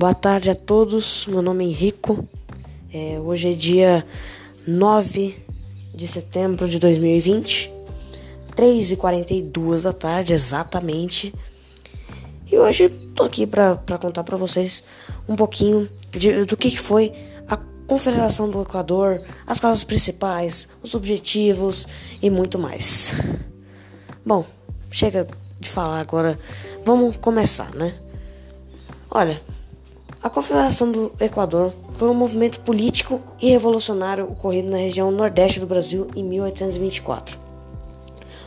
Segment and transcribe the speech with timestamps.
[0.00, 2.26] Boa tarde a todos, meu nome é Henrico.
[2.90, 4.06] É, hoje é dia
[4.66, 5.36] 9
[5.94, 7.70] de setembro de 2020,
[8.56, 11.34] 3h42 da tarde, exatamente.
[12.50, 14.82] E hoje tô aqui para contar para vocês
[15.28, 17.12] um pouquinho de, do que, que foi
[17.46, 21.86] a Confederação do Equador, as causas principais, os objetivos
[22.22, 23.12] e muito mais.
[24.24, 24.46] Bom,
[24.90, 25.28] chega
[25.60, 26.38] de falar agora,
[26.86, 27.94] vamos começar, né?
[29.10, 29.38] Olha,
[30.22, 35.66] a Confederação do Equador foi um movimento político e revolucionário ocorrido na região nordeste do
[35.66, 37.38] Brasil em 1824.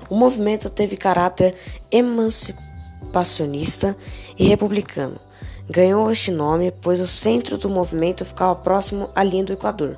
[0.08, 1.56] O movimento teve caráter
[1.92, 3.98] emancipacionista
[4.38, 5.20] e republicano.
[5.68, 9.98] Ganhou este nome pois o centro do movimento ficava próximo à linha do Equador.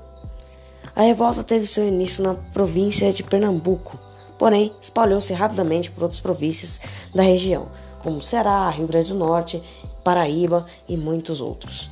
[0.96, 4.00] A revolta teve seu início na província de Pernambuco,
[4.38, 6.80] porém espalhou-se rapidamente por outras províncias
[7.14, 7.68] da região,
[8.00, 9.62] como Ceará, Rio Grande do Norte
[10.06, 11.90] Paraíba e muitos outros.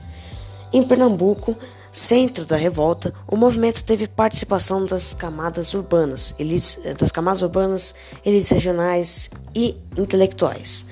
[0.72, 1.58] Em Pernambuco,
[1.92, 8.50] centro da revolta, o movimento teve participação das camadas urbanas, elites, das camadas urbanas, elites
[8.50, 10.86] regionais e intelectuais.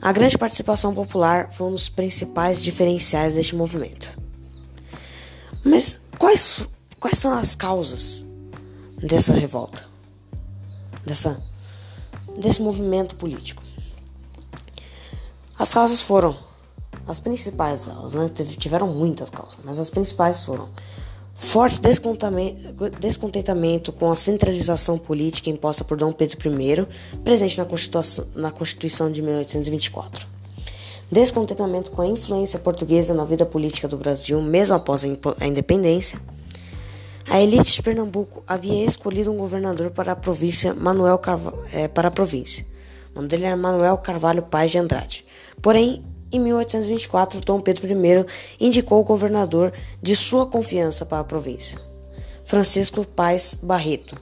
[0.00, 4.16] A grande participação popular foi um dos principais diferenciais deste movimento.
[5.64, 6.68] Mas quais,
[7.00, 8.24] quais são as causas
[8.96, 9.86] dessa revolta?
[11.04, 11.42] Dessa,
[12.38, 13.62] desse movimento político?
[15.56, 16.43] As causas foram
[17.06, 18.28] as principais delas, né?
[18.58, 20.68] Tiveram muitas causas, mas as principais foram
[21.34, 21.80] forte
[23.00, 26.86] descontentamento com a centralização política imposta por Dom Pedro I,
[27.24, 30.26] presente na Constituição, na Constituição de 1824.
[31.10, 36.18] Descontentamento com a influência portuguesa na vida política do Brasil, mesmo após a independência.
[37.28, 41.20] A elite de Pernambuco havia escolhido um governador para a província Manuel
[41.72, 42.66] é, para a província.
[43.12, 45.24] O nome dele era Manuel Carvalho Paz de Andrade.
[45.62, 46.04] Porém,
[46.36, 48.26] em 1824, Dom Pedro I
[48.58, 49.72] indicou o governador
[50.02, 51.78] de sua confiança para a província,
[52.44, 54.16] Francisco Paz Barreto.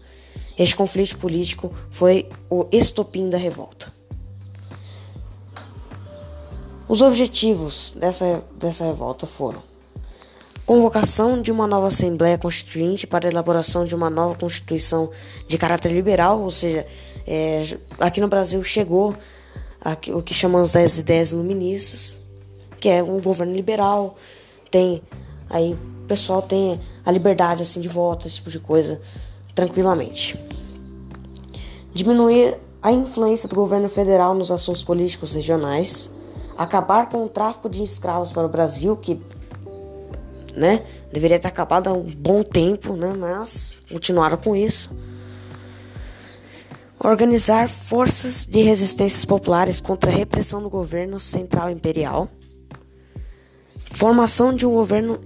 [0.58, 3.92] Este conflito político foi o estopim da revolta.
[6.86, 9.62] Os objetivos dessa, dessa revolta foram
[10.66, 15.10] convocação de uma nova Assembleia Constituinte para a elaboração de uma nova Constituição
[15.48, 16.86] de caráter liberal, ou seja,
[17.26, 17.62] é,
[17.98, 19.16] aqui no Brasil chegou
[20.14, 22.20] o que chamamos das ideias iluministas,
[22.78, 24.16] que é um governo liberal,
[24.70, 25.02] tem
[25.50, 29.00] aí o pessoal tem a liberdade assim de voto, esse tipo de coisa,
[29.54, 30.38] tranquilamente.
[31.92, 36.10] Diminuir a influência do governo federal nos assuntos políticos regionais,
[36.56, 39.20] acabar com o tráfico de escravos para o Brasil, que
[40.54, 44.90] né, deveria ter acabado há um bom tempo, né, mas continuaram com isso
[47.04, 52.28] organizar forças de resistências populares contra a repressão do governo central imperial,
[53.90, 55.18] formação de um governo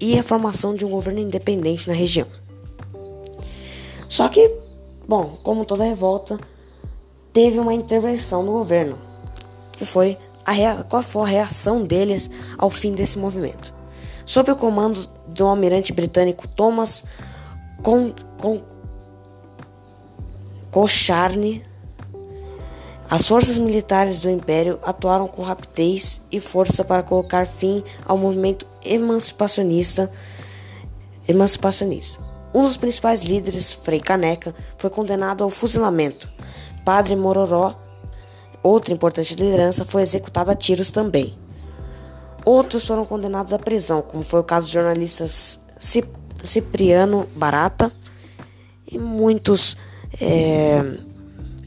[0.00, 2.28] e a formação de um governo independente na região.
[4.08, 4.50] Só que,
[5.06, 6.38] bom, como toda revolta,
[7.32, 8.96] teve uma intervenção do governo,
[9.72, 13.74] que foi a qual foi a reação deles ao fim desse movimento.
[14.24, 17.04] Sob o comando do almirante britânico Thomas
[17.82, 18.62] Con, Con
[20.70, 21.62] Cocharne,
[23.10, 28.64] as forças militares do Império atuaram com rapidez e força para colocar fim ao movimento
[28.84, 30.08] emancipacionista.
[31.26, 32.22] emancipacionista.
[32.54, 36.30] Um dos principais líderes, Frei Caneca, foi condenado ao fuzilamento.
[36.84, 37.76] Padre Mororó,
[38.62, 41.36] outra importante liderança, foi executado a tiros também.
[42.44, 45.26] Outros foram condenados à prisão, como foi o caso do jornalista
[46.42, 47.92] Cipriano Barata
[48.86, 49.76] e muitos
[50.20, 50.98] é,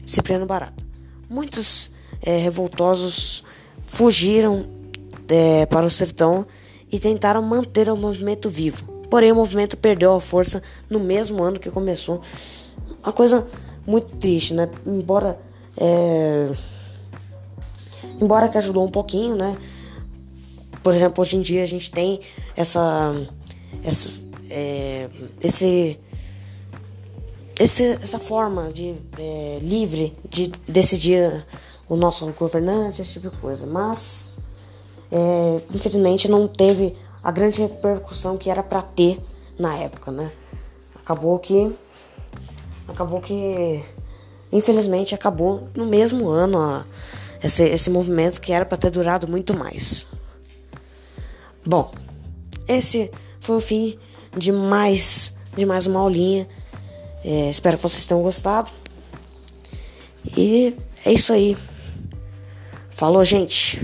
[0.06, 0.84] Cipriano Barata.
[1.28, 1.90] Muitos
[2.22, 3.42] é, revoltosos
[3.86, 4.66] fugiram
[5.28, 6.46] é, para o sertão
[6.90, 8.84] e tentaram manter o movimento vivo.
[9.10, 12.20] Porém, o movimento perdeu a força no mesmo ano que começou.
[13.02, 13.46] Uma coisa
[13.86, 14.68] muito triste, né?
[14.86, 15.38] Embora
[15.76, 16.50] é,
[18.20, 19.56] embora que ajudou um pouquinho, né?
[20.82, 22.20] Por exemplo, hoje em dia a gente tem
[22.56, 23.12] essa,
[23.82, 24.12] essa
[24.50, 25.08] é,
[25.42, 25.98] esse
[27.58, 31.44] esse, essa forma de é, livre de decidir
[31.88, 33.66] o nosso governante, esse tipo de coisa.
[33.66, 34.32] Mas,
[35.10, 39.20] é, infelizmente, não teve a grande repercussão que era para ter
[39.58, 40.30] na época, né?
[40.96, 41.74] Acabou que,
[42.88, 43.84] acabou que,
[44.50, 46.84] infelizmente, acabou no mesmo ano a,
[47.42, 50.06] esse, esse movimento que era para ter durado muito mais.
[51.64, 51.92] Bom,
[52.66, 53.98] esse foi o fim
[54.36, 56.48] de mais de mais uma aulinha.
[57.24, 58.70] É, espero que vocês tenham gostado.
[60.36, 61.56] E é isso aí.
[62.90, 63.80] Falou, gente.